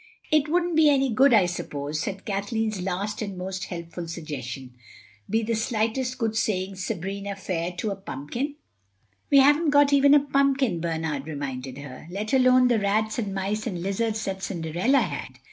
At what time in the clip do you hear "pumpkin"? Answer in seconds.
7.95-8.55, 10.19-10.81